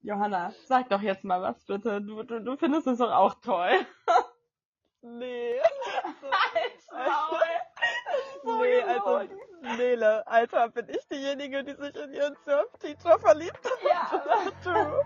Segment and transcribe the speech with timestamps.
[0.00, 2.00] Johanna, sag doch jetzt mal was bitte.
[2.00, 3.70] Du, du, du findest es doch auch toll.
[5.00, 5.54] Nee.
[6.90, 7.38] Alter,
[8.42, 9.20] Also, nee, also,
[9.76, 13.78] Nele, Alter, bin ich diejenige, die sich in ihren Surf-Teacher verliebt hat?
[13.88, 14.24] Ja.
[14.64, 15.04] Du.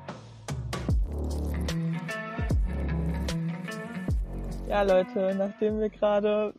[4.67, 6.55] Ja, Leute, nachdem wir gerade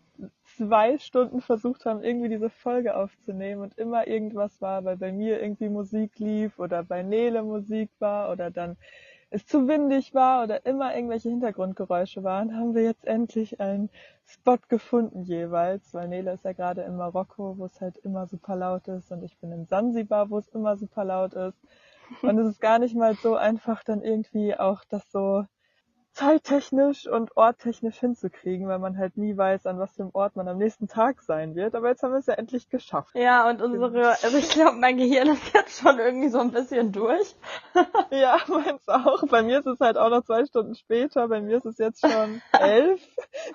[0.68, 5.41] zwei Stunden versucht haben, irgendwie diese Folge aufzunehmen und immer irgendwas war, weil bei mir
[5.41, 8.77] irgendwie Musik lief oder bei Nele Musik war oder dann
[9.30, 13.90] es zu windig war oder immer irgendwelche Hintergrundgeräusche waren, haben wir jetzt endlich einen
[14.26, 18.55] Spot gefunden jeweils, weil Nele ist ja gerade in Marokko, wo es halt immer super
[18.55, 21.57] laut ist und ich bin in Sansibar, wo es immer super laut ist.
[22.21, 25.45] Und es ist gar nicht mal so einfach, dann irgendwie auch das so
[26.13, 30.48] zeittechnisch und orttechnisch hinzukriegen, weil man halt nie weiß, an was für einem Ort man
[30.48, 31.73] am nächsten Tag sein wird.
[31.76, 33.16] Aber jetzt haben wir es ja endlich geschafft.
[33.16, 36.91] Ja, und unsere, also ich glaube, mein Gehirn ist jetzt schon irgendwie so ein bisschen
[36.91, 37.35] durch.
[38.12, 39.23] Ja, meins auch.
[39.27, 41.27] Bei mir ist es halt auch noch zwei Stunden später.
[41.27, 43.01] Bei mir ist es jetzt schon elf.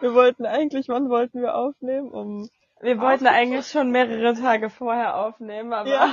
[0.00, 2.10] Wir wollten eigentlich, wann wollten wir aufnehmen?
[2.10, 2.48] Um
[2.80, 6.10] Wir wollten eigentlich schon mehrere Tage vorher aufnehmen, aber ja.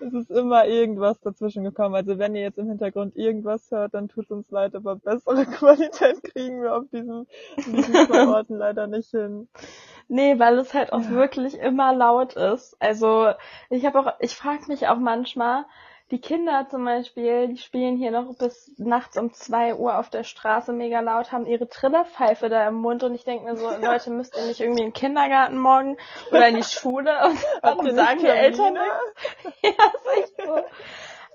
[0.00, 1.94] Es ist immer irgendwas dazwischen gekommen.
[1.94, 6.22] Also wenn ihr jetzt im Hintergrund irgendwas hört, dann tut uns leid, aber bessere Qualität
[6.22, 7.26] kriegen wir auf diesen,
[7.66, 9.48] diesen Orten leider nicht hin.
[10.08, 11.10] Nee, weil es halt auch Ja.
[11.10, 12.76] wirklich immer laut ist.
[12.80, 13.32] Also
[13.70, 15.64] ich habe auch, ich frage mich auch manchmal,
[16.10, 20.22] die Kinder zum Beispiel, die spielen hier noch bis nachts um zwei Uhr auf der
[20.22, 24.10] Straße mega laut, haben ihre Trillerpfeife da im Mund und ich denke mir so, Leute,
[24.10, 25.96] müsst ihr nicht irgendwie in den Kindergarten morgen
[26.30, 29.54] oder in die Schule und warum sagen die Eltern nichts?
[29.62, 30.58] Ja, ist echt so.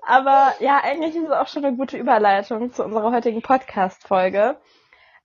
[0.06, 4.56] Aber ja, eigentlich ist es auch schon eine gute Überleitung zu unserer heutigen Podcast-Folge.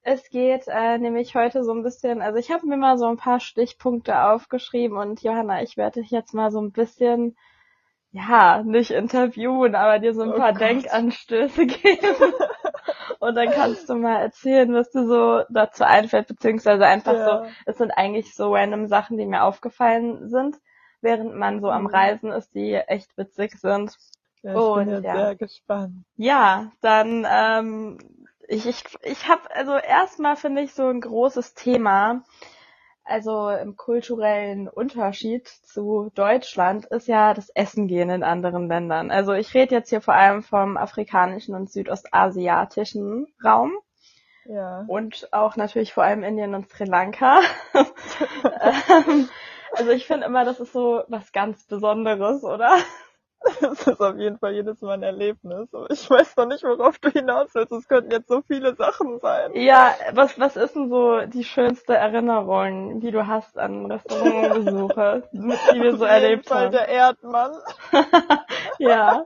[0.02, 3.18] Es geht äh, nämlich heute so ein bisschen, also ich habe mir mal so ein
[3.18, 7.38] paar Stichpunkte aufgeschrieben und Johanna, ich werde dich jetzt mal so ein bisschen,
[8.16, 10.60] ja, nicht interviewen, aber dir so ein Oh paar Gott.
[10.60, 12.34] Denkanstöße geben.
[13.20, 17.56] und dann kannst du mal erzählen, was dir so dazu einfällt, beziehungsweise einfach so, Ja.
[17.66, 20.58] es sind eigentlich so random Sachen, die mir aufgefallen sind,
[21.02, 21.88] während man so am Mhm.
[21.88, 23.98] Reisen ist, die echt witzig sind.
[24.44, 25.28] Ja, ich Und, bin ja, ja.
[25.28, 26.06] sehr gespannt.
[26.18, 27.98] Ja, dann ähm,
[28.48, 32.24] ich ich ich habe also erstmal finde ich so ein großes Thema.
[33.08, 39.12] Also im kulturellen Unterschied zu Deutschland ist ja das Essen gehen in anderen Ländern.
[39.12, 43.74] Also ich rede jetzt hier vor allem vom afrikanischen und südostasiatischen Raum
[44.46, 44.84] Ja.
[44.88, 47.42] und auch natürlich vor allem Indien und Sri Lanka.
[47.74, 49.30] ähm,
[49.74, 52.76] also ich finde immer, das ist so was ganz Besonderes, oder?
[53.62, 55.74] Das ist auf jeden Fall jedes Mal ein Erlebnis.
[55.74, 57.72] Aber ich weiß noch nicht, worauf du hinaus willst.
[57.72, 59.52] Es könnten jetzt so viele Sachen sein.
[59.54, 65.82] Ja, was, was ist denn so die schönste Erinnerung, die du hast an Restaurantbesuche, die
[65.82, 66.72] wir so Auf jeden erlebt Fall haben?
[66.72, 67.52] der Erdmann.
[68.80, 69.24] Ja.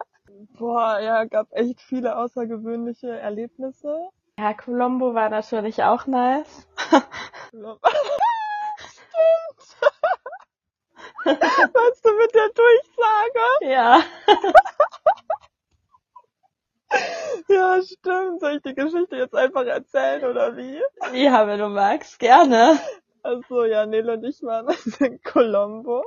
[0.60, 4.10] Boah, ja, gab echt viele außergewöhnliche Erlebnisse.
[4.38, 6.68] Ja, Colombo war natürlich auch nice.
[11.26, 13.74] Was du mit der Durchsage?
[13.74, 14.02] Ja.
[17.48, 18.40] Ja, stimmt.
[18.40, 20.80] Soll ich die Geschichte jetzt einfach erzählen oder wie?
[21.14, 22.80] Ja, wenn du magst, gerne.
[23.22, 24.68] Also ja, Nele und ich waren
[25.00, 26.04] in Colombo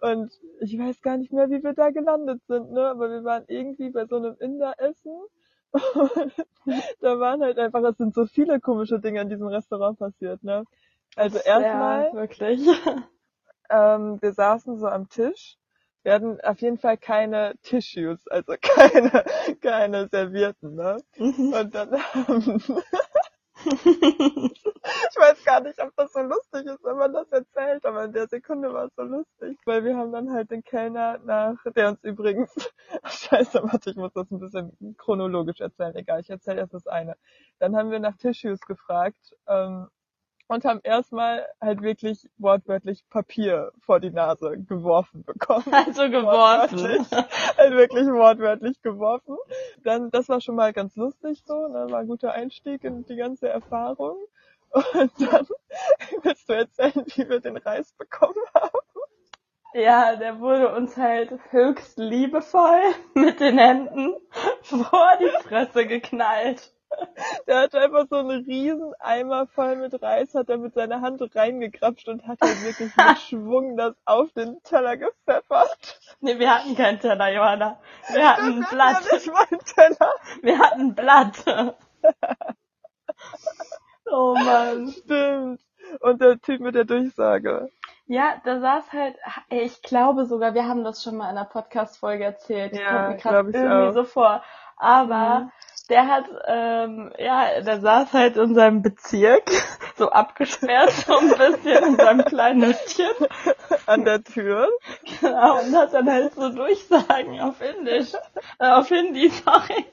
[0.00, 2.88] und ich weiß gar nicht mehr, wie wir da gelandet sind, ne?
[2.88, 5.12] Aber wir waren irgendwie bei so einem Inder-Essen.
[5.72, 6.32] Und
[7.00, 10.64] da waren halt einfach, es sind so viele komische Dinge in diesem Restaurant passiert, ne?
[11.16, 12.66] Also erstmal, Ja, wirklich.
[13.70, 15.56] Ähm, wir saßen so am Tisch.
[16.02, 19.24] Wir hatten auf jeden Fall keine Tissues, also keine,
[19.60, 20.98] keine Servierten, ne?
[21.18, 22.62] Und dann haben,
[23.64, 28.12] ich weiß gar nicht, ob das so lustig ist, wenn man das erzählt, aber in
[28.12, 31.88] der Sekunde war es so lustig, weil wir haben dann halt den Kellner nach, der
[31.88, 32.54] uns übrigens,
[33.04, 37.16] scheiße, warte, ich muss das ein bisschen chronologisch erzählen, egal, ich erzähle erst das eine.
[37.58, 39.88] Dann haben wir nach Tissues gefragt, ähm,
[40.48, 45.64] und haben erstmal halt wirklich wortwörtlich Papier vor die Nase geworfen bekommen.
[45.72, 47.06] Also geworfen.
[47.56, 49.36] Halt wirklich wortwörtlich geworfen.
[49.84, 51.86] Dann, das war schon mal ganz lustig so, ne?
[51.90, 54.16] war ein guter Einstieg in die ganze Erfahrung.
[54.70, 55.46] Und dann
[56.22, 58.78] willst du erzählen, wie wir den Reis bekommen haben.
[59.74, 62.80] Ja, der wurde uns halt höchst liebevoll
[63.14, 64.14] mit den Händen
[64.62, 66.72] vor die Fresse geknallt.
[67.46, 71.22] Der hat einfach so einen riesen Eimer voll mit Reis, hat er mit seiner Hand
[71.34, 76.00] reingekrapscht und hat halt wirklich mit Schwung das auf den Teller gepfeffert.
[76.20, 77.78] Nee, wir hatten keinen Teller, Johanna.
[78.12, 79.04] Wir hatten ein Blatt.
[79.10, 80.12] ja nicht mein Teller.
[80.42, 81.44] Wir hatten ein Blatt.
[84.10, 84.88] Oh Mann.
[84.90, 85.60] Stimmt.
[86.00, 87.68] Und der Typ mit der Durchsage.
[88.06, 89.16] Ja, da saß halt,
[89.50, 92.74] ich glaube sogar, wir haben das schon mal in einer Podcast-Folge erzählt.
[92.74, 93.92] Ja, Kommt mir grad glaub ich irgendwie auch.
[93.92, 94.42] so vor.
[94.76, 95.50] Aber Mhm.
[95.88, 99.50] Der hat, ähm, ja, der saß halt in seinem Bezirk,
[99.96, 103.10] so abgesperrt, so ein bisschen in seinem kleinen Nüsschen.
[103.86, 104.68] An der Tür.
[105.20, 108.12] Genau, und hat dann halt so Durchsagen auf Indisch,
[108.58, 109.86] äh, auf Hindi, sorry.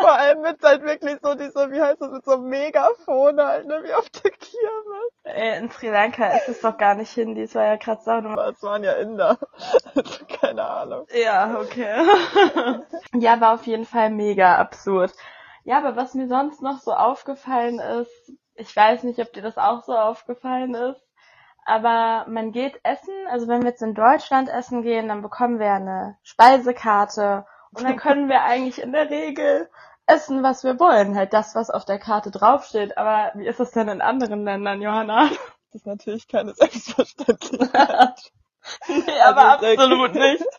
[0.00, 3.66] Vor allem mit halt wirklich so diese, wie heißt das, mit so einem Megafon halt,
[3.66, 5.12] ne, wie auf der Kirmes.
[5.24, 8.28] Äh, In Sri Lanka ist es doch gar nicht Hindi, es war ja gerade.
[8.28, 9.38] Aber es waren ja Inder.
[10.40, 11.06] Keine Ahnung.
[11.12, 12.04] Ja, okay.
[13.14, 15.12] ja, war auf jeden Fall mega absurd.
[15.64, 19.58] Ja, aber was mir sonst noch so aufgefallen ist, ich weiß nicht, ob dir das
[19.58, 21.00] auch so aufgefallen ist,
[21.64, 25.72] aber man geht essen, also wenn wir jetzt in Deutschland essen gehen, dann bekommen wir
[25.72, 29.68] eine Speisekarte und dann können wir eigentlich in der Regel
[30.06, 32.98] essen, was wir wollen, halt das, was auf der Karte draufsteht.
[32.98, 35.30] Aber wie ist das denn in anderen Ländern, Johanna?
[35.72, 38.32] Das ist natürlich keine Selbstverständlichkeit.
[38.88, 40.44] nee, aber Also, absolut nicht.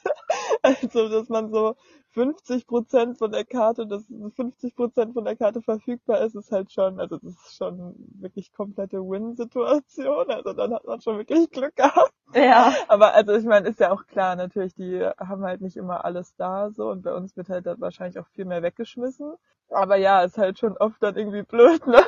[0.63, 1.75] Also, dass man so
[2.13, 4.03] 50 Prozent von der Karte, dass
[4.35, 8.53] 50 Prozent von der Karte verfügbar ist, ist halt schon, also das ist schon wirklich
[8.53, 10.29] komplette Win-Situation.
[10.29, 12.13] Also dann hat man schon wirklich Glück gehabt.
[12.35, 12.73] Ja.
[12.87, 16.35] Aber also ich meine, ist ja auch klar, natürlich, die haben halt nicht immer alles
[16.35, 19.33] da so und bei uns wird halt dann wahrscheinlich auch viel mehr weggeschmissen.
[19.69, 22.01] Aber ja, ist halt schon oft dann irgendwie blöd, ne?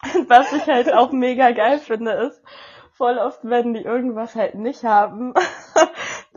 [0.28, 2.42] Was ich halt auch mega geil finde, ist,
[2.92, 5.32] voll oft, wenn die irgendwas halt nicht haben,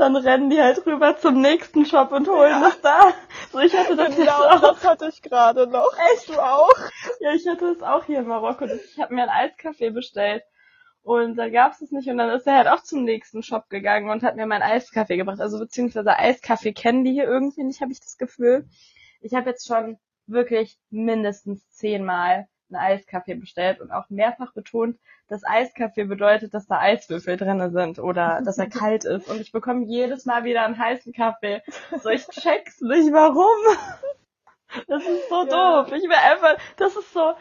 [0.02, 2.68] dann rennen die halt rüber zum nächsten Shop und holen Ja.
[2.70, 3.14] es da.
[3.52, 4.62] So, ich hatte das Genau, auch.
[4.62, 5.92] das hatte ich gerade noch.
[6.14, 6.30] Echt?
[6.30, 6.70] Du auch?
[7.20, 8.66] Ja, ich hatte es auch hier in Marokko.
[8.66, 10.44] Ich habe mir ein Eiskaffee bestellt.
[11.04, 14.10] Und da gab's es nicht und dann ist er halt auch zum nächsten Shop gegangen
[14.12, 15.40] und hat mir mein Eiskaffee gebracht.
[15.42, 18.68] Also beziehungsweise Eiskaffee kennen die hier irgendwie nicht, habe ich das Gefühl.
[19.20, 24.98] Ich habe jetzt schon wirklich mindestens zehnmal einen Eiskaffee bestellt und auch mehrfach betont,
[25.28, 29.28] dass Eiskaffee bedeutet, dass da Eiswürfel drinne sind oder dass er kalt ist.
[29.30, 31.62] Und ich bekomme jedes Mal wieder einen heißen Kaffee.
[32.02, 33.78] So, ich check's nicht, warum.
[34.88, 35.84] Das ist so Ja.
[35.84, 35.92] doof.
[35.94, 37.34] Ich will einfach, das ist so,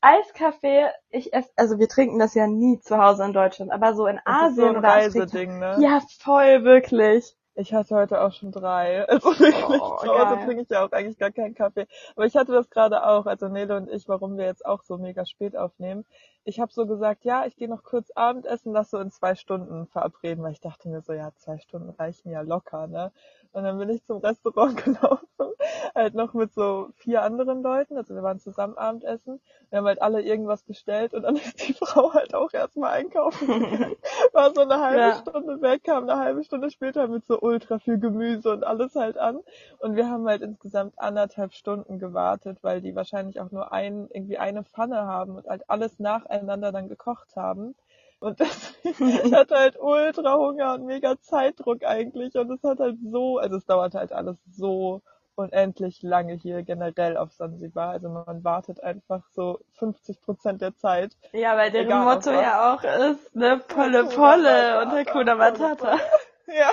[0.00, 4.06] Eiskaffee, ich esse, also wir trinken das ja nie zu Hause in Deutschland, aber so
[4.06, 5.36] in Das ist so Asien ein oder Afrika.
[5.44, 5.78] Ne?
[5.80, 7.34] Ja, voll, wirklich.
[7.56, 9.04] Ich hatte heute auch schon drei.
[9.08, 10.44] Also wirklich, Oh, geil.
[10.44, 11.86] trinke ich ja auch eigentlich gar keinen Kaffee.
[12.16, 14.98] Aber ich hatte das gerade auch, also Nele und ich, warum wir jetzt auch so
[14.98, 16.04] mega spät aufnehmen.
[16.44, 19.86] Ich habe so gesagt, ja, ich gehe noch kurz Abendessen, lass so in zwei Stunden
[19.86, 23.12] verabreden, weil ich dachte mir so, ja, zwei Stunden reichen ja locker, ne?
[23.54, 25.54] Und dann bin ich zum Restaurant gelaufen,
[25.94, 29.40] halt noch mit so vier anderen Leuten, also wir waren zusammen Abendessen.
[29.70, 33.46] Wir haben halt alle irgendwas bestellt und dann ist die Frau halt auch erstmal einkaufen
[33.48, 33.96] gegangen.
[34.32, 35.14] War so eine halbe Ja.
[35.14, 39.18] Stunde weg, kam eine halbe Stunde später mit so ultra viel Gemüse und alles halt
[39.18, 39.40] an.
[39.78, 44.38] Und wir haben halt insgesamt anderthalb Stunden gewartet, weil die wahrscheinlich auch nur ein, irgendwie
[44.38, 47.76] eine Pfanne haben und halt alles nacheinander dann gekocht haben.
[48.24, 52.34] Und ich hatte halt ultra Hunger und mega Zeitdruck eigentlich.
[52.36, 55.02] Und es hat halt so, also es dauert halt alles so
[55.34, 57.90] unendlich lange hier generell auf Sansibar.
[57.90, 61.12] Also man wartet einfach so 50 Prozent der Zeit.
[61.32, 65.98] Ja, weil deren Egal, Motto ja auch ist, ne, Polle Polle und Matata, Hakuna Matata.
[66.46, 66.70] Ja.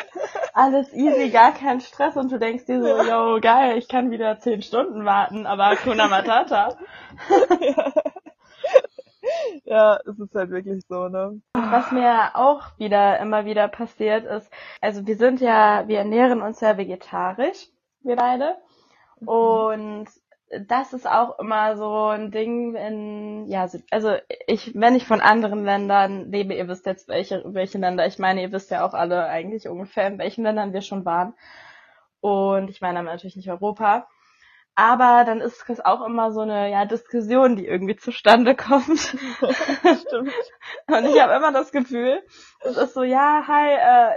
[0.53, 4.39] Alles easy, gar kein Stress und du denkst dir so, yo, geil, ich kann wieder
[4.39, 6.77] zehn Stunden warten, aber Hakuna Matata.
[7.59, 7.91] Ja,
[9.65, 11.41] es ist halt wirklich so, ne?
[11.53, 14.51] Was mir auch wieder, immer wieder passiert ist,
[14.81, 17.67] also wir sind ja, wir ernähren uns ja vegetarisch,
[18.01, 18.57] wir beide.
[19.25, 20.07] Und
[20.67, 24.15] das ist auch immer so ein Ding in, ja, also
[24.47, 28.41] ich, wenn ich von anderen Ländern lebe, ihr wisst jetzt, welche, welche Länder ich meine,
[28.41, 31.33] ihr wisst ja auch alle eigentlich ungefähr, in welchen Ländern wir schon waren.
[32.19, 34.07] Und ich meine natürlich nicht Europa.
[34.75, 38.99] Aber dann ist es auch immer so eine ja, Diskussion, die irgendwie zustande kommt.
[40.01, 40.33] Stimmt.
[40.87, 42.23] Und ich habe immer das Gefühl,
[42.61, 43.67] es ist so, ja, hi,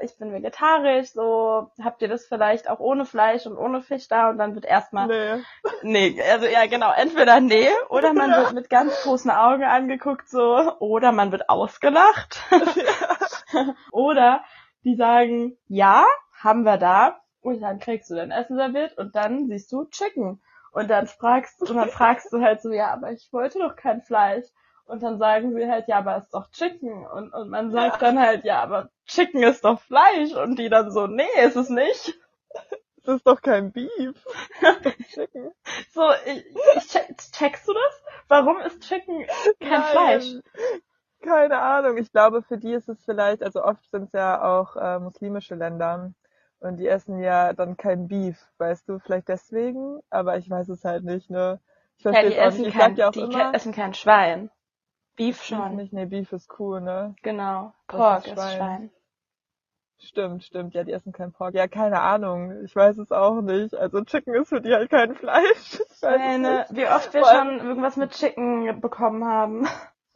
[0.01, 4.07] äh, ich bin vegetarisch, so habt ihr das vielleicht auch ohne Fleisch und ohne Fisch
[4.07, 5.43] da und dann wird erstmal, Nee.
[5.83, 8.37] nee, also ja genau, entweder nee oder man Ja.
[8.39, 12.39] wird mit ganz großen Augen angeguckt so oder man wird ausgelacht
[13.93, 14.45] oder
[14.85, 16.05] die sagen, ja,
[16.43, 20.41] haben wir da und dann kriegst du dein Essen serviert und dann siehst du Chicken
[20.73, 24.03] und dann fragst und dann fragst du halt so, ja, aber ich wollte doch kein
[24.03, 24.47] Fleisch.
[24.87, 27.07] Und dann sagen sie halt, ja, aber es ist doch Chicken.
[27.07, 30.35] Und, und man sagt dann halt, ja, aber Chicken ist doch Fleisch.
[30.35, 32.19] Und die dann so, nee, ist es nicht.
[33.05, 34.27] Das ist doch kein Beef.
[35.15, 35.53] Chicken.
[35.93, 36.45] So, ich,
[36.77, 38.03] ich check, checkst du das?
[38.29, 39.27] Warum ist Chicken
[39.61, 39.93] kein Nein.
[39.93, 40.35] Fleisch?
[41.23, 41.97] Keine Ahnung.
[41.97, 45.55] Ich glaube, für die ist es vielleicht, also oft sind es ja auch äh, muslimische
[45.55, 46.13] Länder
[46.65, 50.85] und die essen ja dann kein Beef, weißt du, vielleicht deswegen, aber ich weiß es
[50.85, 51.61] halt nicht, ne?
[51.99, 52.69] Ich Ja, verstehe die es auch essen nicht.
[52.69, 54.51] Ich kein, sag ja auch die immer, essen kein Schwein.
[55.17, 55.77] Beef schon.
[55.77, 57.15] nicht, nee, Beef ist cool, ne?
[57.23, 57.73] Genau.
[57.89, 58.57] Pork ist ist Schwein.
[58.57, 58.91] Schwein.
[59.99, 60.75] Stimmt, stimmt.
[60.75, 61.55] Ja, die essen kein Pork.
[61.55, 62.65] Ja, keine Ahnung.
[62.65, 63.75] Ich weiß es auch nicht.
[63.75, 65.81] Also Chicken ist für die halt kein Fleisch.
[65.95, 66.77] Ich weiß Meine, nicht.
[66.77, 69.67] wie oft wir schon irgendwas mit Chicken bekommen haben.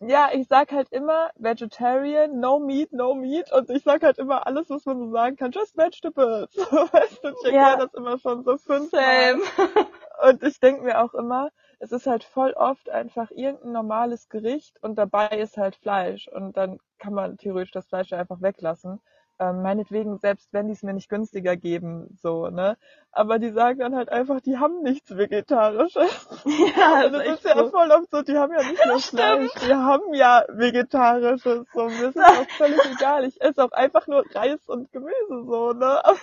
[0.01, 3.51] Ja, ich sag halt immer Vegetarian, no meat, no meat.
[3.53, 6.57] Und ich sag halt immer alles, was man so sagen kann, just vegetables.
[6.57, 7.45] Weißt du, ich Ja.
[7.45, 9.37] erkläre das immer schon so fünfmal.
[10.23, 14.77] Und ich denk mir auch immer, es ist halt voll oft einfach irgendein normales Gericht
[14.83, 16.27] und dabei ist halt Fleisch.
[16.27, 19.01] Und dann kann man theoretisch das Fleisch ja einfach weglassen.
[19.41, 22.77] Ähm, meinetwegen, selbst wenn die es mir nicht günstiger geben, so, ne?
[23.13, 26.29] Aber die sagen dann halt einfach, die haben nichts Vegetarisches.
[26.77, 27.71] Ja, Und das das ist ist ja so.
[27.71, 31.67] voll oft so, die haben ja nicht nur Fleisch, die haben ja Vegetarisches.
[31.73, 33.25] So, mir ist auch völlig egal.
[33.25, 36.05] Ich esse auch einfach nur Reis und Gemüse, so, ne?
[36.05, 36.19] Aber,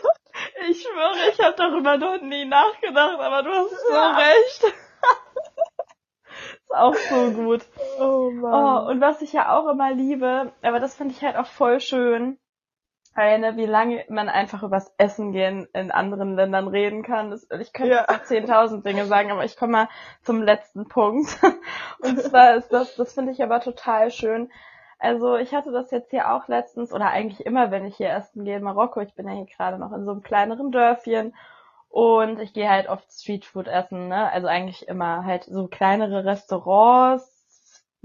[0.69, 4.12] Ich schwöre, ich habe darüber noch nie nachgedacht, aber du hast so Ja.
[4.17, 4.63] recht.
[6.63, 7.65] ist auch so gut.
[8.00, 8.88] oh Oh, Mann.
[8.88, 12.38] und was ich ja auch immer liebe, aber das finde ich halt auch voll schön,
[13.15, 17.31] eine, wie lange man einfach übers Essen gehen in anderen Ländern reden kann.
[17.31, 18.00] Das, ich könnte Ja.
[18.00, 19.89] jetzt noch 10.000 Dinge sagen, aber ich komme mal
[20.22, 21.38] zum letzten Punkt.
[22.00, 24.51] Und zwar ist das, das finde ich aber total schön.
[25.00, 28.45] Also ich hatte das jetzt hier auch letztens oder eigentlich immer, wenn ich hier essen
[28.45, 29.01] gehe in Marokko.
[29.01, 31.34] Ich bin ja hier gerade noch in so einem kleineren Dörfchen
[31.89, 34.31] und ich gehe halt oft Streetfood essen, ne?
[34.31, 37.35] Also eigentlich immer halt so kleinere Restaurants,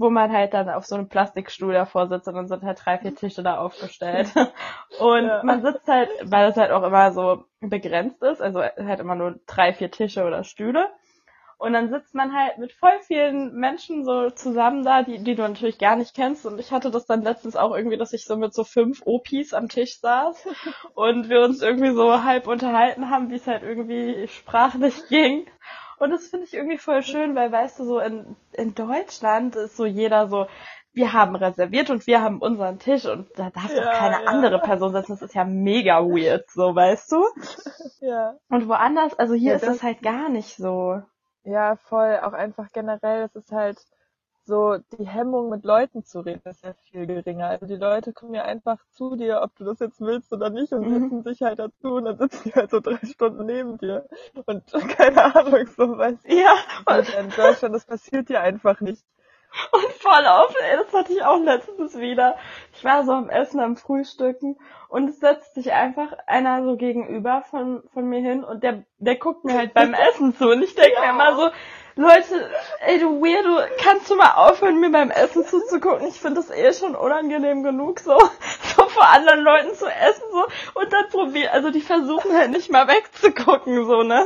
[0.01, 2.97] wo man halt dann auf so einem Plastikstuhl davor sitzt und dann sind halt drei,
[2.97, 4.33] vier Tische da aufgestellt.
[4.99, 5.41] Und Ja.
[5.41, 9.39] man sitzt halt, weil es halt auch immer so begrenzt ist, also halt immer nur
[9.47, 10.89] drei, vier Tische oder Stühle.
[11.57, 15.43] Und dann sitzt man halt mit voll vielen Menschen so zusammen da, die, die du
[15.43, 16.45] natürlich gar nicht kennst.
[16.45, 19.53] Und ich hatte das dann letztens auch irgendwie, dass ich so mit so fünf Opis
[19.53, 20.47] am Tisch saß
[20.95, 25.45] und wir uns irgendwie so halb unterhalten haben, wie es halt irgendwie sprachlich ging.
[26.01, 29.77] Und das finde ich irgendwie voll schön, weil weißt du, so in, in Deutschland ist
[29.77, 30.47] so jeder so,
[30.93, 34.27] wir haben reserviert und wir haben unseren Tisch und da darf Ja, doch keine ja.
[34.27, 35.13] andere Person sitzen.
[35.13, 37.23] Das ist ja mega weird, so weißt du?
[38.01, 38.33] Ja.
[38.49, 41.01] Und woanders, also hier Ja, ist das- das halt gar nicht so.
[41.43, 42.19] Ja, voll.
[42.23, 43.77] Auch einfach generell, es ist halt
[44.45, 47.47] so, die Hemmung mit Leuten zu reden ist ja viel geringer.
[47.47, 50.73] Also die Leute kommen ja einfach zu dir, ob du das jetzt willst oder nicht,
[50.73, 50.89] und Mhm.
[50.89, 54.07] sitzen sich halt dazu und dann sitzen die halt so drei Stunden neben dir.
[54.45, 54.63] Und
[54.97, 56.35] keine Ahnung, so weißt du.
[56.35, 56.55] Ja,
[56.85, 59.05] Und in Deutschland, das passiert dir einfach nicht.
[59.71, 62.37] Und voll auf, ey, das hatte ich auch letztens wieder.
[62.73, 64.57] Ich war so am Essen, am Frühstücken
[64.87, 69.17] und es setzt sich einfach einer so gegenüber von, von mir hin und der, der
[69.17, 71.49] guckt mir halt beim Essen zu und ich denke mir immer so,
[71.95, 72.49] Leute,
[72.85, 76.07] ey du Weirdo, kannst du mal aufhören, mir beim Essen zuzugucken?
[76.07, 78.17] Ich finde das eh schon unangenehm genug, so,
[78.75, 80.47] so vor anderen Leuten zu essen, so,
[80.79, 84.25] und dann probieren, also die versuchen halt nicht mal wegzugucken, so, ne?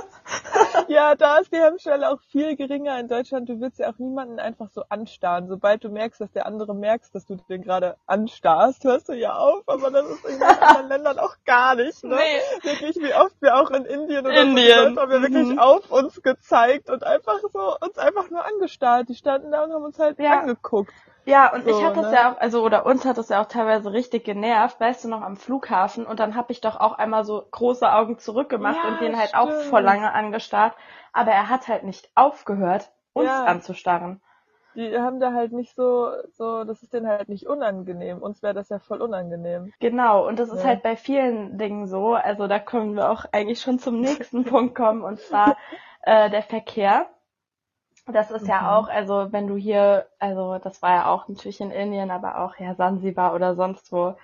[0.88, 3.50] Ja, da ist die Hemmschwelle auch viel geringer in Deutschland.
[3.50, 5.48] Du willst ja auch niemanden einfach so anstarren.
[5.48, 9.36] Sobald du merkst, dass der andere merkst, dass du den gerade anstarrst, hörst du ja
[9.36, 9.64] auf.
[9.68, 12.04] Aber das ist in anderen Ländern auch gar nicht.
[12.04, 12.16] Ne?
[12.16, 12.70] Nee.
[12.70, 15.60] Wirklich, wie oft wir auch in Indien oder Indien, so, haben wir wirklich mhm.
[15.60, 19.10] auf uns gezeigt und einfach so uns einfach nur angestarrt.
[19.10, 20.40] Die standen da und haben uns halt Ja.
[20.40, 20.94] angeguckt.
[21.26, 22.12] Ja, und So, ich hatte das ne?
[22.12, 25.22] ja auch, also oder uns hat das ja auch teilweise richtig genervt, weißt du noch,
[25.22, 29.02] am Flughafen und dann hab ich doch auch einmal so große Augen zurückgemacht Ja, und
[29.02, 30.76] den halt auch voll lange angestarrt,
[31.14, 33.46] aber er hat halt nicht aufgehört, uns Ja.
[33.46, 34.22] anzustarren.
[34.76, 38.22] Die haben da halt nicht so, so, das ist denen halt nicht unangenehm.
[38.22, 39.74] Uns wäre das ja voll unangenehm.
[39.80, 40.66] Genau, und das ist Ja.
[40.66, 44.76] halt bei vielen Dingen so, also da können wir auch eigentlich schon zum nächsten Punkt
[44.76, 45.58] kommen und zwar
[46.02, 47.10] äh, der Verkehr.
[48.12, 48.78] Das ist ja Mhm.
[48.78, 52.56] auch, also wenn du hier, also das war ja auch natürlich in Indien, aber auch
[52.58, 54.16] ja Sansibar oder sonst wo,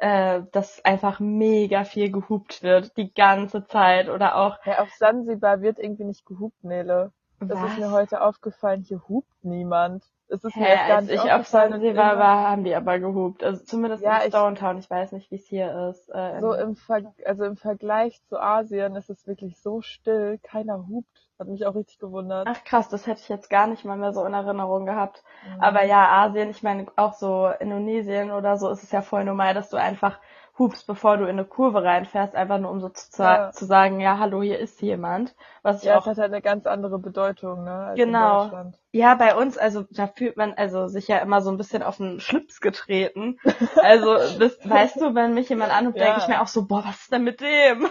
[0.00, 5.62] äh, dass einfach mega viel gehupt wird, die ganze Zeit oder auch, Ja, auf Sansibar
[5.62, 7.12] wird irgendwie nicht gehupt, Nele.
[7.48, 7.72] Das was?
[7.72, 10.04] ist mir heute aufgefallen, hier hupt niemand.
[10.28, 12.98] Es ist mir Hä, erst gar als nicht ich auf Sansibar war, haben die aber
[12.98, 13.42] gehupt.
[13.42, 14.78] Also zumindest Ja, in Downtown.
[14.78, 16.08] Ich weiß nicht, wie es hier ist.
[16.10, 20.88] Äh, So im, Ver also im Vergleich zu Asien ist es wirklich so still, keiner
[20.88, 21.27] hupt.
[21.38, 22.48] Hat mich auch richtig gewundert.
[22.50, 25.22] Ach krass, das hätte ich jetzt gar nicht mal mehr so in Erinnerung gehabt.
[25.46, 25.62] Mhm.
[25.62, 29.54] Aber ja, Asien, ich meine auch so Indonesien oder so ist es ja voll normal,
[29.54, 30.18] dass du einfach
[30.58, 33.52] hupst, bevor du in eine Kurve reinfährst, einfach nur um so zu, Ja.
[33.52, 35.36] zu sagen, ja, hallo, hier ist jemand.
[35.62, 37.92] Was ich ja, auch es hat halt eine ganz andere Bedeutung, ne?
[37.94, 38.50] Genau.
[38.90, 41.98] Ja, bei uns, also da fühlt man also sich ja immer so ein bisschen auf
[41.98, 43.38] den Schlips getreten.
[43.80, 46.06] Also, das, weißt du, wenn mich jemand anruft, Ja.
[46.06, 47.82] denke ich mir auch so, boah, was ist denn mit dem?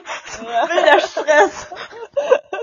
[0.43, 0.67] Ja.
[0.69, 1.73] Will der Stress?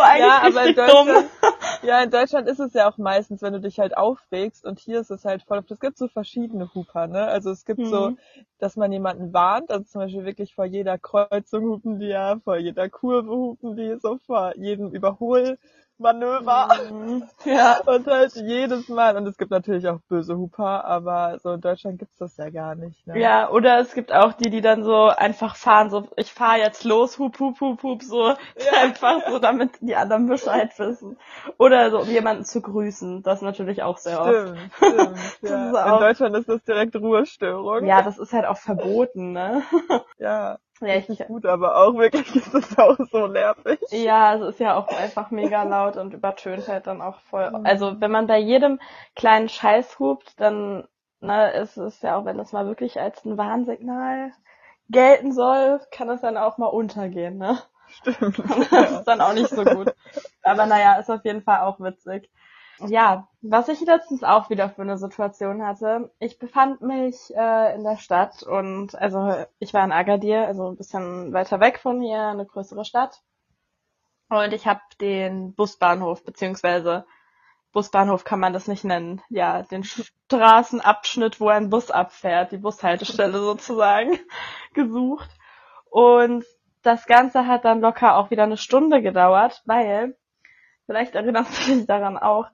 [0.00, 1.14] so eigentlich Ja, aber in richtig dumm.
[1.14, 1.30] Deutschland,
[1.82, 5.00] ja, in Deutschland ist es ja auch meistens, wenn du dich halt aufregst und hier
[5.00, 7.26] ist es halt voll es gibt so verschiedene Huper, ne?
[7.26, 8.16] Also es gibt so, Mhm.
[8.58, 12.56] dass man jemanden warnt, also zum Beispiel wirklich vor jeder Kreuzung hupen die ja, vor
[12.58, 15.58] jeder Kurve hupen die, so vor jedem Überholweg
[16.00, 16.68] Manöver.
[16.90, 17.24] Mhm.
[17.44, 17.80] Ja.
[17.86, 19.16] Und halt jedes Mal.
[19.16, 22.74] Und es gibt natürlich auch böse Huper, aber so in Deutschland gibt's das ja gar
[22.74, 23.06] nicht.
[23.06, 23.18] Ne?
[23.18, 26.84] Ja, oder es gibt auch die, die dann so einfach fahren, so ich fahr jetzt
[26.84, 28.34] los, hup, hup, hup, hup, so
[28.80, 31.18] einfach so, damit die anderen Bescheid wissen.
[31.58, 33.22] Oder so, um jemanden zu grüßen.
[33.22, 34.30] Das natürlich auch sehr oft.
[34.30, 35.20] Stimmt, stimmt.
[35.42, 35.94] Das Ja.
[35.94, 37.84] In Deutschland ist das direkt Ruhestörung.
[37.84, 39.62] Ja, das ist halt auch verboten, ne?
[40.18, 40.58] ja.
[40.80, 43.78] Ja, ich, Richtig gut, aber auch wirklich ist das auch so nervig.
[43.90, 47.50] ja, es ist ja auch einfach mega laut und übertönt halt dann auch voll.
[47.64, 48.80] Also wenn man bei jedem
[49.14, 50.88] kleinen Scheiß hupt, dann
[51.20, 54.32] ne, ist es ja auch, wenn das mal wirklich als ein Warnsignal
[54.88, 57.58] gelten soll, kann es dann auch mal untergehen, ne?
[57.88, 58.38] Stimmt.
[58.70, 59.94] Das ist dann auch nicht so gut.
[60.42, 62.30] Aber naja, ist auf jeden Fall auch witzig.
[62.86, 67.84] Ja, was ich letztens auch wieder für eine Situation hatte, ich befand mich äh, in
[67.84, 72.28] der Stadt und also ich war in Agadir, also ein bisschen weiter weg von hier,
[72.28, 73.22] eine größere Stadt.
[74.30, 77.04] Und ich habe den Busbahnhof, beziehungsweise
[77.72, 83.38] Busbahnhof kann man das nicht nennen, ja, den Straßenabschnitt, wo ein Bus abfährt, die Bushaltestelle
[83.38, 84.18] sozusagen,
[84.74, 85.30] gesucht.
[85.90, 86.44] Und
[86.82, 90.16] das Ganze hat dann locker auch wieder eine Stunde gedauert, weil,
[90.86, 92.46] vielleicht erinnerst du dich daran auch,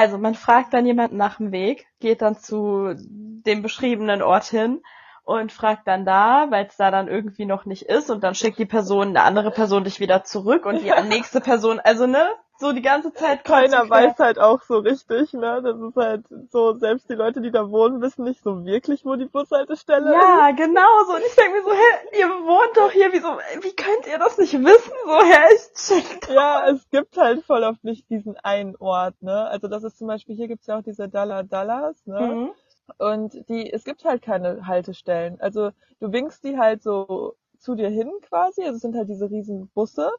[0.00, 4.82] also man fragt dann jemanden nach dem Weg, geht dann zu dem beschriebenen Ort hin
[5.24, 8.10] und fragt dann da, weil es da dann irgendwie noch nicht ist.
[8.10, 11.80] Und dann schickt die Person, eine andere Person dich wieder zurück und die nächste Person,
[11.80, 12.26] also ne,
[12.60, 15.60] so die ganze Zeit Keiner weiß halt auch so richtig, ne?
[15.62, 19.16] Das ist halt so, selbst die Leute, die da wohnen, wissen nicht so wirklich, wo
[19.16, 20.14] die Bushaltestelle ist.
[20.14, 21.14] Ja, genau so.
[21.14, 23.28] Und ich denke mir so, hä, ihr wohnt doch hier, wieso,
[23.62, 24.92] wie könnt ihr das nicht wissen?
[25.04, 29.46] So, hä, ich check Ja, es gibt halt voll oft nicht diesen einen Ort, ne?
[29.48, 32.20] Also das ist zum Beispiel, hier gibt's ja auch diese Dalla Dallas, ne?
[32.20, 32.50] Mhm.
[32.98, 35.40] Und die, es gibt halt keine Haltestellen.
[35.40, 39.30] Also du winkst die halt so zu dir hin quasi, also es sind halt diese
[39.30, 40.10] riesen Busse.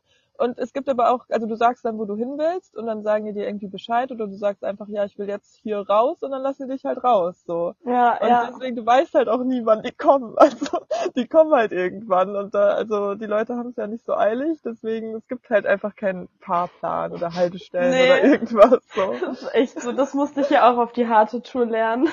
[0.42, 3.04] Und es gibt aber auch, also du sagst dann, wo du hin willst und dann
[3.04, 6.24] sagen die dir irgendwie Bescheid oder du sagst einfach, ja, ich will jetzt hier raus
[6.24, 7.76] und dann lassen die dich halt raus, so.
[7.86, 8.50] Ja, Und ja.
[8.50, 10.36] deswegen, du weißt halt auch nie, wann die kommen.
[10.42, 10.80] Also,
[11.16, 12.36] die kommen halt irgendwann.
[12.36, 14.60] Und da, also, die Leute haben es ja nicht so eilig.
[14.66, 18.06] Deswegen, es gibt halt einfach keinen Fahrplan oder Haltestellen Nee.
[18.06, 19.14] oder irgendwas so.
[19.22, 22.10] Das ist echt so, das musste ich ja auch auf die harte Tour lernen.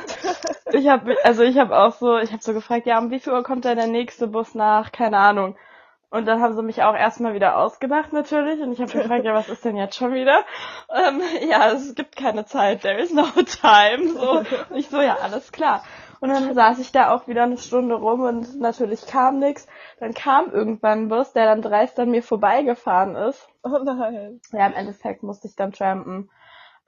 [0.72, 3.32] Ich habe, also ich habe auch so, ich habe so gefragt, ja, um wie viel
[3.32, 4.92] Uhr kommt denn der nächste Bus nach?
[4.92, 5.56] Keine Ahnung.
[6.10, 9.34] Und dann haben sie mich auch erstmal wieder ausgedacht natürlich und ich habe gefragt, ja,
[9.34, 10.42] was ist denn jetzt schon wieder?
[10.90, 13.24] Ähm, ja, es gibt keine Zeit, there is no
[13.60, 14.08] time.
[14.14, 15.82] So, und ich so, ja, alles klar.
[16.20, 19.68] Und dann saß ich da auch wieder eine Stunde rum und natürlich kam nix.
[20.00, 23.46] Dann kam irgendwann ein Bus, der dann dreist an mir vorbeigefahren ist.
[23.62, 24.40] Oh nein.
[24.52, 26.30] Ja, im Endeffekt musste ich dann trampen.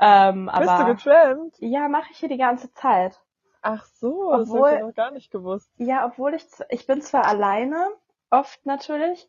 [0.01, 1.57] Ähm, Bist du aber getrampt?
[1.59, 3.21] ja, mache ich hier die ganze Zeit.
[3.63, 5.71] Ach so, das Obwohl- hab ich noch gar nicht gewusst.
[5.77, 7.87] Ja, obwohl ich, ich bin zwar alleine,
[8.31, 9.29] oft natürlich,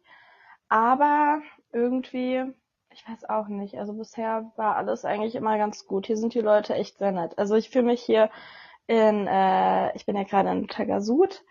[0.69, 1.41] aber
[1.73, 2.43] irgendwie,
[2.91, 3.77] ich weiß auch nicht.
[3.77, 6.07] Also bisher war alles eigentlich immer ganz gut.
[6.07, 7.37] Hier sind die Leute echt sehr nett.
[7.37, 8.29] Also ich fühle mich hier
[8.87, 11.43] in, äh, ich bin ja gerade in Tagasud.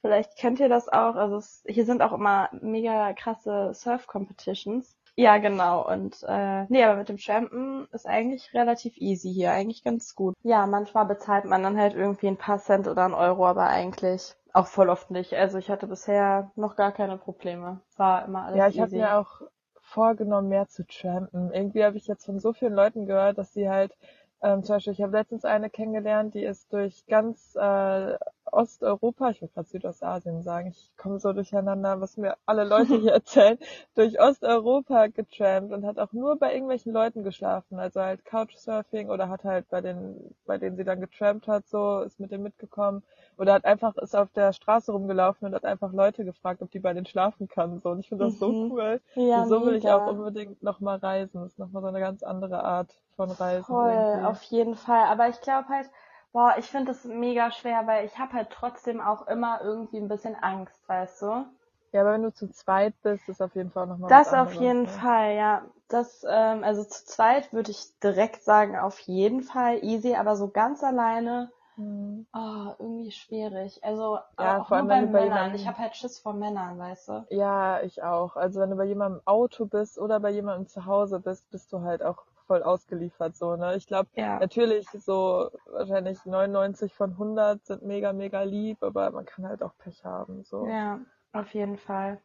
[0.00, 1.16] Vielleicht kennt ihr das auch.
[1.16, 4.96] Also es, hier sind auch immer mega krasse Surf-Competitions.
[5.16, 5.84] Ja, genau.
[5.84, 10.36] Und äh, nee, aber mit dem Trampen ist eigentlich relativ easy hier, eigentlich ganz gut.
[10.44, 14.36] Ja, manchmal bezahlt man dann halt irgendwie ein paar Cent oder einen Euro, aber eigentlich
[14.52, 15.34] auch voll oft nicht.
[15.34, 17.80] Also ich hatte bisher noch gar keine Probleme.
[17.96, 19.42] War immer alles Ja, ich habe mir auch
[19.80, 21.52] vorgenommen, mehr zu trampen.
[21.52, 23.96] Irgendwie habe ich jetzt von so vielen Leuten gehört, dass sie halt,
[24.42, 28.16] ähm, zum Beispiel, ich habe letztens eine kennengelernt, die ist durch ganz äh,
[28.52, 33.12] Osteuropa, ich will gerade Südostasien sagen, ich komme so durcheinander, was mir alle Leute hier
[33.14, 33.58] erzählen,
[33.94, 39.28] durch Osteuropa getrampt und hat auch nur bei irgendwelchen Leuten geschlafen, also halt Couchsurfing oder
[39.28, 43.02] hat halt bei den, bei denen sie dann getrampt hat, so ist mit denen mitgekommen
[43.36, 46.78] oder hat einfach ist auf der Straße rumgelaufen und hat einfach Leute gefragt, ob die
[46.80, 48.68] bei denen schlafen kann, so und ich finde das so Mhm.
[48.68, 49.00] cool.
[49.14, 49.96] ja, so will ich mega.
[49.96, 51.40] auch unbedingt nochmal reisen.
[51.42, 53.66] Das ist nochmal so eine ganz andere Art von Reisen.
[53.66, 54.18] Voll, irgendwie.
[54.24, 55.04] auf jeden Fall.
[55.04, 55.90] Aber ich glaube halt,
[56.32, 60.08] boah, ich finde das mega schwer, weil ich habe halt trotzdem auch immer irgendwie ein
[60.08, 61.46] bisschen Angst, weißt du?
[61.92, 64.54] Ja, aber wenn du zu zweit bist, ist auf jeden Fall nochmal Das was auf
[64.54, 64.88] anderes, jeden ne?
[64.88, 65.64] Fall, ja.
[65.86, 70.48] Das, ähm, also zu zweit würde ich direkt sagen, auf jeden Fall easy, aber so
[70.48, 72.26] ganz alleine, Mhm.
[72.34, 73.84] oh, irgendwie schwierig.
[73.84, 75.24] Also Ja, auch vor nur allem, bei du bei Männern.
[75.24, 77.28] jemandem- Ich habe halt Schiss vor Männern, weißt du?
[77.30, 78.36] Ja, ich auch.
[78.36, 81.72] Also wenn du bei jemandem im Auto bist oder bei jemandem zu Hause bist, bist
[81.72, 83.76] du halt auch voll ausgeliefert so, ne?
[83.76, 84.40] Ich glaube, Ja.
[84.40, 89.76] natürlich so wahrscheinlich 99 von 100 sind mega, mega lieb, aber man kann halt auch
[89.78, 90.66] Pech haben, so.
[90.66, 90.98] Ja,
[91.32, 92.20] auf jeden Fall.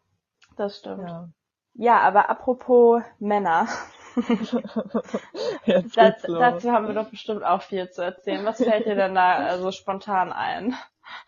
[0.58, 1.10] Das stimmt.
[1.10, 1.30] Ja.
[1.76, 3.68] Ja, aber apropos Männer.
[5.66, 6.40] Jetzt Da, geht's los.
[6.40, 8.46] dazu haben wir doch bestimmt auch viel zu erzählen.
[8.46, 10.76] Was fällt dir denn da also spontan ein?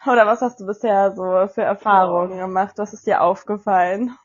[0.05, 2.77] Oder was hast du bisher so für Erfahrungen gemacht?
[2.77, 4.15] Was ist dir aufgefallen?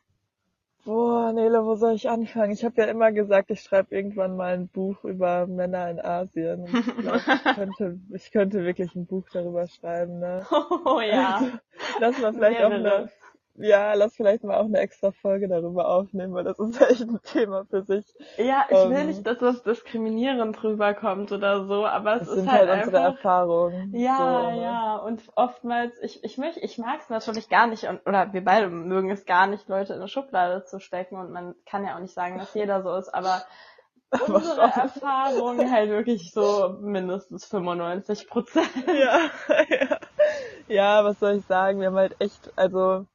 [0.84, 2.52] Boah, Nele, wo soll ich anfangen?
[2.52, 6.62] Ich habe ja immer gesagt, ich schreibe irgendwann mal ein Buch über Männer in Asien.
[6.62, 10.46] Und ich, glaub, ich, könnte, ich könnte wirklich ein Buch darüber schreiben, ne?
[10.84, 11.36] Oh ja.
[11.36, 11.58] Also,
[11.98, 13.10] lass mal vielleicht auch eine,
[13.60, 17.20] ja, lass vielleicht mal auch eine extra Folge darüber aufnehmen, weil das ist echt ein
[17.22, 18.06] Thema für sich.
[18.36, 22.50] Ja, ich will ähm, nicht, dass das diskriminierend rüberkommt oder so, aber es ist sind
[22.50, 23.94] halt, halt einfach, unsere Erfahrungen.
[23.94, 24.62] Ja, so, ne?
[24.62, 28.44] ja, und oftmals, ich, ich möchte, ich mag es natürlich gar nicht, und, oder wir
[28.44, 31.96] beide mögen es gar nicht, Leute in eine Schublade zu stecken und man kann ja
[31.96, 33.42] auch nicht sagen, dass jeder so ist, aber
[34.26, 38.68] unsere Erfahrung halt wirklich so mindestens 95 Prozent.
[38.86, 39.30] Ja,
[39.68, 39.98] ja.
[40.66, 41.80] Ja, was soll ich sagen?
[41.80, 43.06] Wir haben halt echt, also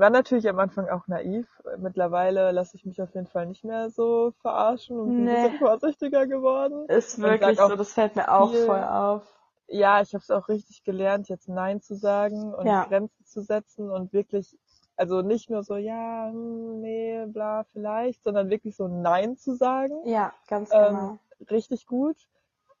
[0.00, 1.46] war natürlich am Anfang auch naiv.
[1.78, 5.36] Mittlerweile lasse ich mich auf jeden Fall nicht mehr so verarschen und bin nee.
[5.36, 6.88] ein bisschen vorsichtiger geworden.
[6.88, 9.22] Ist wirklich so, das fällt mir auch viel, voll auf.
[9.68, 12.84] Ja, ich habe es auch richtig gelernt, jetzt Nein zu sagen und ja.
[12.84, 14.58] Grenzen zu setzen und wirklich,
[14.96, 19.94] also nicht nur so, ja, hm, nee, bla, vielleicht, sondern wirklich so Nein zu sagen.
[20.06, 20.88] Ja, ganz genau.
[20.88, 21.18] Ähm,
[21.50, 22.16] richtig gut.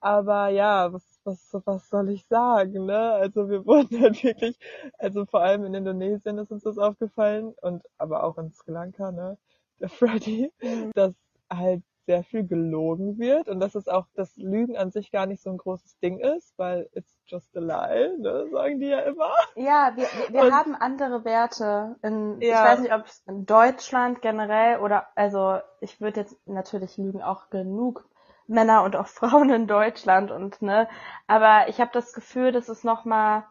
[0.00, 3.12] Aber ja, was was, was soll ich sagen, ne?
[3.12, 4.58] Also wir wurden halt wirklich,
[4.98, 9.12] also vor allem in Indonesien ist uns das aufgefallen und aber auch in Sri Lanka,
[9.12, 9.38] ne?
[9.80, 10.90] Der Freddy, mhm.
[10.94, 11.14] dass
[11.52, 15.42] halt sehr viel gelogen wird und dass es auch das Lügen an sich gar nicht
[15.42, 19.30] so ein großes Ding ist, weil it's just a lie, ne, sagen die ja immer.
[19.54, 21.94] Ja, wir, wir, wir haben andere Werte.
[22.02, 22.48] In, ja.
[22.48, 27.22] Ich weiß nicht, ob es in Deutschland generell oder also ich würde jetzt natürlich Lügen
[27.22, 28.09] auch genug
[28.50, 30.88] Männer und auch Frauen in Deutschland und ne,
[31.26, 33.44] aber ich habe das Gefühl, dass es noch mal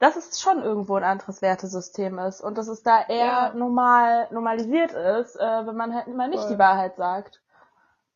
[0.00, 3.54] dass es schon irgendwo ein anderes Wertesystem ist und dass es da eher ja.
[3.54, 6.52] normal normalisiert ist, äh, wenn man halt immer nicht Voll.
[6.52, 7.40] die Wahrheit sagt.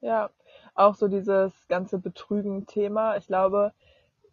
[0.01, 0.29] Ja,
[0.75, 3.17] auch so dieses ganze Betrügen-Thema.
[3.17, 3.73] Ich glaube,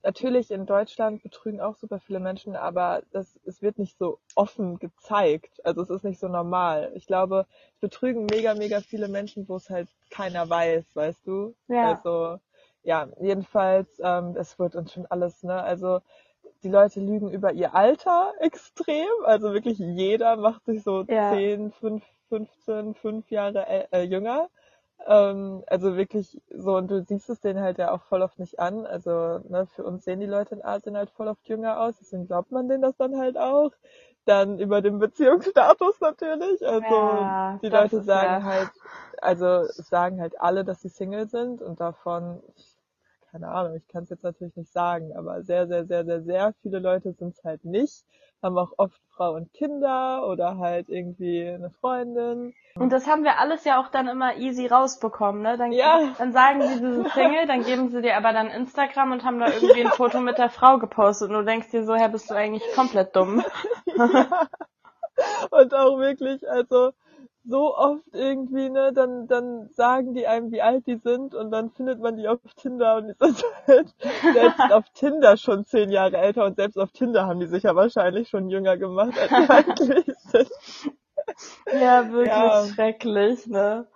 [0.05, 4.79] natürlich in Deutschland betrügen auch super viele Menschen, aber das, es wird nicht so offen
[4.79, 5.65] gezeigt.
[5.65, 6.91] Also es ist nicht so normal.
[6.95, 11.55] Ich glaube, es betrügen mega, mega viele Menschen, wo es halt keiner weiß, weißt du?
[11.67, 11.95] Ja.
[11.95, 12.39] Also,
[12.83, 15.61] ja, jedenfalls, ähm, es wird uns schon alles, ne?
[15.61, 16.01] Also
[16.63, 19.07] die Leute lügen über ihr Alter extrem.
[19.25, 21.31] Also wirklich jeder macht sich so ja.
[21.33, 24.49] 10, 5, 15, 5 Jahre äh, jünger.
[25.07, 28.59] Ähm, also wirklich so, und du siehst es denen halt ja auch voll oft nicht
[28.59, 28.85] an.
[28.85, 32.27] Also ne, für uns sehen die Leute in Asien halt voll oft jünger aus, deswegen
[32.27, 33.71] glaubt man denen das dann halt auch.
[34.25, 36.65] Dann über den Beziehungsstatus natürlich.
[36.65, 38.43] Also ja, die Leute sagen ja.
[38.43, 38.71] halt,
[39.21, 42.41] also sagen halt alle, dass sie Single sind und davon,
[43.35, 46.53] keine Ahnung, ich kann es jetzt natürlich nicht sagen, aber sehr, sehr, sehr, sehr, sehr
[46.61, 48.05] viele Leute sind es halt nicht
[48.45, 52.53] haben auch oft Frau und Kinder oder halt irgendwie eine Freundin.
[52.75, 55.57] Und das haben wir alles ja auch dann immer easy rausbekommen, ne?
[55.57, 56.13] Dann, ja.
[56.17, 59.39] dann sagen sie, sie sind Single, dann geben sie dir aber dann Instagram und haben
[59.39, 62.29] da irgendwie ein Foto mit der Frau gepostet und du denkst dir so, hä, bist
[62.29, 63.43] du eigentlich komplett dumm.
[63.97, 64.49] Ja.
[65.49, 66.91] Und auch wirklich, also
[67.47, 71.69] so oft irgendwie, ne, dann, dann sagen die einem, wie alt die sind und dann
[71.71, 73.95] findet man die auf Tinder und die sind halt
[74.33, 77.75] selbst auf Tinder schon zehn Jahre älter und selbst auf Tinder haben die sich ja
[77.75, 80.49] wahrscheinlich schon jünger gemacht, als sie eigentlich sind.
[81.79, 82.65] Ja, wirklich ja.
[82.67, 83.87] schrecklich, ne?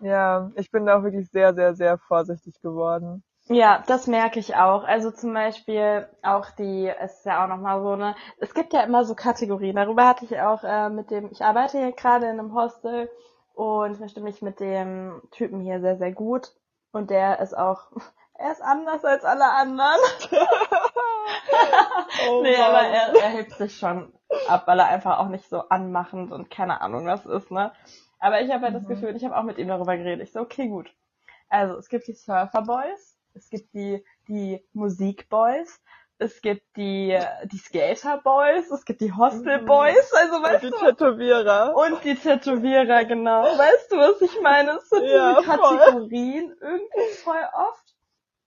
[0.00, 3.22] Ja, ich bin da auch wirklich sehr, sehr, sehr vorsichtig geworden.
[3.48, 4.82] Ja, das merke ich auch.
[4.84, 8.80] Also zum Beispiel auch die, es ist ja auch nochmal so, ne, es gibt ja
[8.80, 9.76] immer so Kategorien.
[9.76, 13.08] Darüber hatte ich auch äh, mit dem, ich arbeite hier gerade in einem Hostel
[13.54, 16.52] und verstehe mich mit dem Typen hier sehr, sehr gut.
[16.90, 17.92] Und der ist auch,
[18.34, 20.00] er ist anders als alle anderen.
[22.28, 24.12] oh nee, aber er, er hebt sich schon
[24.48, 27.72] ab, weil er einfach auch nicht so anmachend und keine Ahnung was ist, ne.
[28.18, 28.78] Aber ich habe halt mhm.
[28.78, 30.26] das Gefühl, ich habe auch mit ihm darüber geredet.
[30.26, 30.92] Ich so, okay, gut.
[31.48, 35.80] Also es gibt die Surfer Boys, es gibt die, die Musikboys,
[36.18, 40.18] es gibt die, die Skaterboys, es gibt die Hostelboys, mhm.
[40.18, 40.86] also weißt und die du.
[40.86, 41.76] Tätowierer.
[41.76, 43.42] Und die Tätowierer, genau.
[43.42, 44.72] Weißt du, was ich meine?
[44.72, 46.68] Es sind ja, diese Kategorien voll.
[46.70, 47.86] irgendwie voll oft.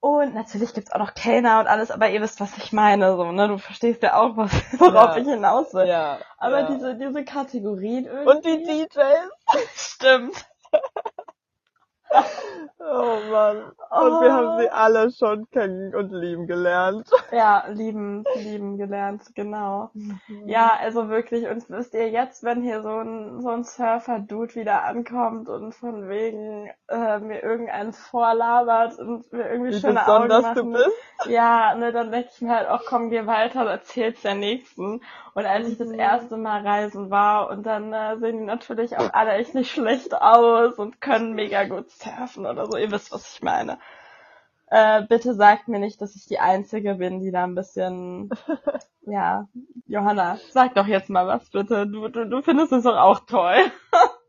[0.02, 3.32] Und natürlich gibt's auch noch Kellner und alles, aber ihr wisst, was ich meine, so,
[3.32, 3.50] ne?
[3.50, 5.18] Du verstehst ja auch, was, worauf ja.
[5.18, 5.88] ich hinaus will.
[5.88, 6.20] Ja.
[6.38, 6.72] Aber ja.
[6.72, 8.30] diese, diese Kategorien irgendwie.
[8.30, 9.30] Und die DJs.
[9.76, 10.46] Stimmt.
[12.82, 13.58] Oh Mann.
[13.58, 14.22] Und oh.
[14.22, 14.74] wir haben sie oh.
[14.74, 17.10] alle schon kennen und lieben gelernt.
[17.32, 19.92] Ja, lieben, lieben gelernt, genau.
[19.94, 20.48] Mhm.
[20.48, 24.84] Ja, also wirklich, und wisst ihr jetzt, wenn hier so ein, so ein Surfer-Dude wieder
[24.84, 30.58] ankommt und von wegen äh, mir irgendeinen vorlabert und mir irgendwie Wie schöne Augen macht.
[30.58, 30.92] du bist.
[31.26, 35.02] Ja, ne, dann denke ich mir halt auch, komm, geh weiter und erzähl's der Nächsten.
[35.34, 36.00] Und als ich das mhm.
[36.00, 40.14] erste Mal reisen war und dann äh, sehen die natürlich auch alle echt nicht schlecht
[40.16, 42.78] aus und können mega gut surfen oder so.
[42.78, 43.80] Ihr wisst, was ich meine.
[44.72, 48.30] Äh, bitte sagt mir nicht, dass ich die Einzige bin, die da ein bisschen,
[49.02, 49.48] ja,
[49.88, 51.88] Johanna, sag doch jetzt mal was bitte.
[51.88, 53.72] Du, du, du findest es doch auch toll.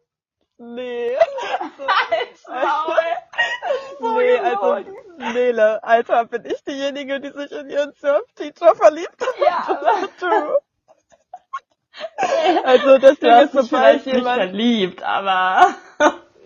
[0.62, 1.16] Nee.
[2.10, 4.18] Halt's Maul.
[4.18, 9.34] nee, also, Nele, Alter, bin ich diejenige, die sich in ihren Surf-Teacher verliebt hat?
[9.42, 10.58] Ja, aber Du.
[12.62, 15.74] Also, hast ist, sobald vielleicht nicht jemand, verliebt, aber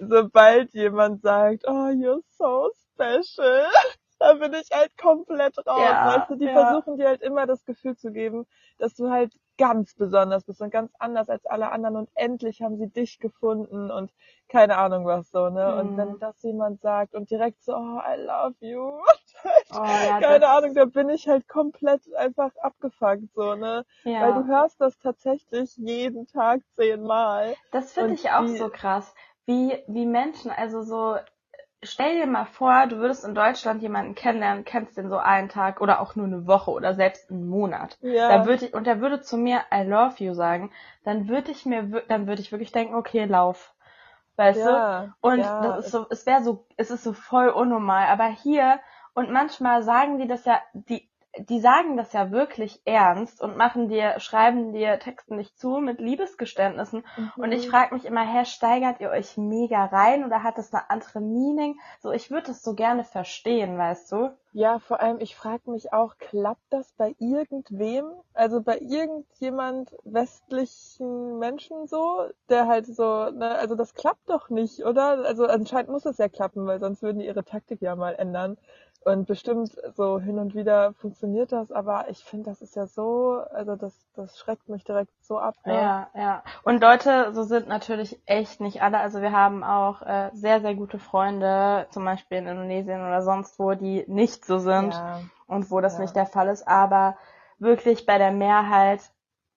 [0.09, 3.67] sobald jemand sagt, oh, you're so special,
[4.19, 5.81] da bin ich halt komplett raus.
[5.81, 6.53] Ja, weißt du, die ja.
[6.53, 8.47] versuchen dir halt immer das Gefühl zu geben,
[8.79, 12.77] dass du halt ganz besonders bist und ganz anders als alle anderen und endlich haben
[12.77, 14.13] sie dich gefunden und
[14.49, 15.77] keine Ahnung was so, ne?
[15.77, 15.97] Und Mhm.
[15.97, 18.93] wenn das jemand sagt und direkt so, oh, I love you.
[19.71, 23.85] oh, ja, keine Ahnung, da bin ich halt komplett einfach abgefuckt, so, ne?
[24.05, 24.21] ja.
[24.21, 27.55] Weil du hörst das tatsächlich jeden Tag zehnmal.
[27.73, 29.15] Das finde Und ich auch so krass,
[29.47, 31.17] wie, wie Menschen, also so,
[31.83, 35.81] stell dir mal vor, du würdest in Deutschland jemanden kennenlernen, kennst den so einen Tag
[35.81, 37.99] oder auch nur eine Woche oder selbst einen Monat.
[38.01, 38.29] Ja.
[38.29, 40.71] Da würde ich, und der würde zu mir I love you sagen,
[41.05, 43.75] dann würde ich mir, dann würde ich wirklich denken, okay, lauf.
[44.37, 45.13] Weißt ja, du?
[45.21, 48.09] Und ja, das ist so, es wäre so, es ist so voll unnormal.
[48.09, 48.81] Aber hier,
[49.15, 53.89] und manchmal sagen die das ja, die, die sagen das ja wirklich ernst und machen
[53.89, 57.05] dir, schreiben dir, texten dich zu mit Liebesgeständnissen.
[57.39, 57.69] Und ich Mhm.
[57.69, 61.79] frage mich immer, hä, steigert ihr euch mega rein oder hat das eine andere Meaning?
[62.01, 64.37] So, ich würde das so gerne verstehen, weißt du?
[64.53, 68.07] Ja, vor allem, ich frage mich auch, klappt das bei irgendwem?
[68.35, 74.85] Also bei irgendjemand westlichen Menschen so, der halt so, ne, also das klappt doch nicht,
[74.85, 75.25] oder?
[75.27, 78.57] Also anscheinend muss es ja klappen, weil sonst würden die ihre Taktik ja mal ändern.
[79.05, 83.43] Und bestimmt so hin und wieder funktioniert das, aber ich finde, das ist ja so,
[83.51, 85.55] also das, das schreckt mich direkt so ab.
[85.67, 85.73] Ne?
[85.73, 86.43] Ja, ja.
[86.63, 88.99] Und Leute, so sind natürlich echt nicht alle.
[88.99, 93.59] Also wir haben auch äh, sehr, sehr gute Freunde, zum Beispiel in Indonesien oder sonst
[93.59, 96.01] wo, die nicht so sind Ja, und wo das Ja.
[96.01, 96.67] nicht der Fall ist.
[96.67, 97.19] Aber
[97.59, 99.01] wirklich bei der Mehrheit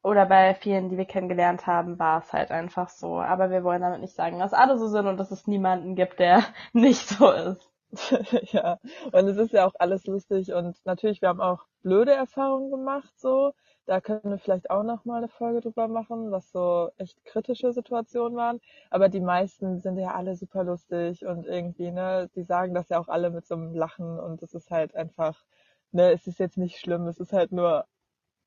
[0.03, 3.19] oder bei vielen, die wir kennengelernt haben, war es halt einfach so.
[3.21, 6.19] Aber wir wollen damit nicht sagen, dass alle so sind und dass es niemanden gibt,
[6.19, 7.71] der nicht so ist.
[8.51, 8.79] ja.
[9.11, 13.13] Und es ist ja auch alles lustig und natürlich, wir haben auch blöde Erfahrungen gemacht,
[13.19, 13.53] so.
[13.85, 17.71] Da können wir vielleicht auch noch mal eine Folge drüber machen, was so echt kritische
[17.71, 18.59] Situationen waren.
[18.89, 22.99] Aber die meisten sind ja alle super lustig und irgendwie, ne, die sagen das ja
[22.99, 25.45] auch alle mit so einem Lachen und es ist halt einfach,
[25.93, 27.85] ne, es ist jetzt nicht schlimm, es ist halt nur,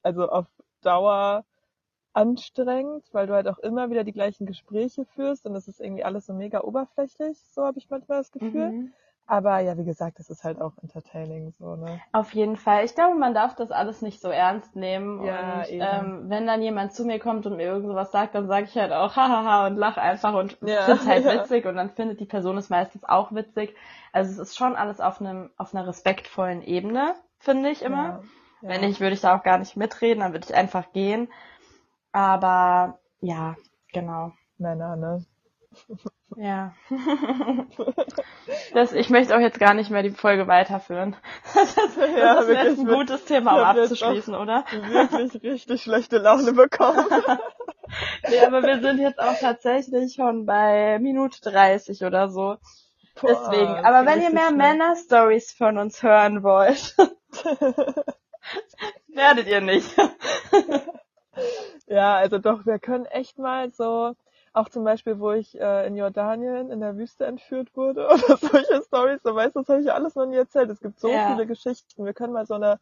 [0.03, 0.47] also auf
[0.83, 1.45] Dauer
[2.15, 6.05] anstrengend, weil du halt auch immer wieder die gleichen Gespräche führst und es ist irgendwie
[6.05, 8.75] alles so mega oberflächlich, so habe ich manchmal das Gefühl.
[8.75, 8.93] Mhm.
[9.31, 12.01] Aber ja, wie gesagt, es ist halt auch entertaining, so, ne?
[12.13, 12.85] Auf jeden Fall.
[12.85, 15.25] Ich glaube, man darf das alles nicht so ernst nehmen.
[15.25, 18.49] Ja, und ähm, wenn dann jemand zu mir kommt und mir irgend sowas sagt, dann
[18.49, 21.45] sage ich halt auch hahaha und lach einfach und Ja, find's halt ja.
[21.45, 23.77] witzig und dann findet die Person es meistens auch witzig.
[24.13, 27.97] Also es ist schon alles auf einem auf einer respektvollen Ebene, finde ich immer.
[27.97, 28.21] Ja.
[28.63, 31.29] Wenn nicht, würde ich da auch gar nicht mitreden, dann würde ich einfach gehen.
[32.13, 33.55] Aber ja,
[33.93, 34.33] genau.
[34.59, 35.25] Männer, ne?
[36.37, 36.75] Ja.
[38.73, 41.17] das, ich möchte auch jetzt gar nicht mehr die Folge weiterführen.
[41.55, 44.65] Das, das Ja, ist jetzt ein gutes Thema, um abzuschließen, oder?
[44.71, 47.05] Wirklich richtig schlechte Laune bekommen.
[48.29, 52.57] Nee, aber wir sind jetzt auch tatsächlich schon bei Minute 30 oder so.
[53.21, 53.85] Boah, Deswegen.
[53.85, 54.53] Aber wenn ihr mehr.
[54.53, 56.95] Männer-Stories von uns hören wollt,
[59.09, 59.91] werdet ihr nicht.
[61.89, 64.15] Ja, also doch, wir können echt mal so,
[64.53, 68.83] auch zum Beispiel, wo ich äh, in Jordanien in der Wüste entführt wurde oder solche
[68.83, 70.71] Stories, so weißt du, das habe ich ja alles noch nie erzählt.
[70.71, 71.27] Es gibt so Ja.
[71.27, 72.05] viele Geschichten.
[72.05, 72.81] Wir können mal so eine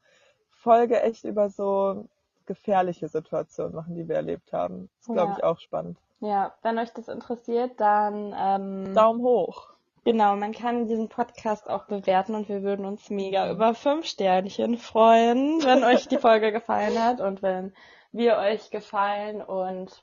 [0.50, 2.06] Folge echt über so
[2.46, 4.88] gefährliche Situationen machen, die wir erlebt haben.
[4.98, 5.38] Das ist, glaube Ja.
[5.38, 5.98] ich, auch spannend.
[6.20, 9.68] Ja, wenn euch das interessiert, dann ähm, Daumen hoch.
[10.04, 14.78] Genau, man kann diesen Podcast auch bewerten und wir würden uns mega über fünf Sternchen
[14.78, 17.74] freuen, wenn euch die Folge gefallen hat und wenn
[18.12, 20.02] wir euch gefallen und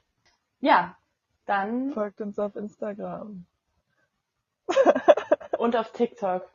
[0.62, 0.96] ja,
[1.46, 3.46] dann Folgt uns auf Instagram.
[5.58, 6.48] und auf TikTok.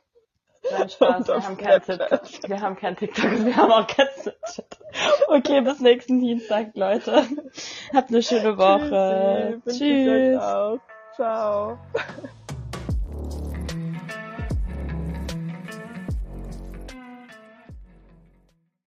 [0.69, 1.81] Nein, Spaß, Und wir haben kein.
[1.81, 2.49] TikTok.
[2.49, 4.79] Wir haben kein TikTok, wir haben auch kein Snapchat.
[5.27, 7.25] Okay, bis nächsten Dienstag, Leute.
[7.93, 9.61] Habt eine schöne Woche.
[9.67, 10.39] Tschüss.
[10.39, 10.79] auch.
[11.15, 11.79] Ciao.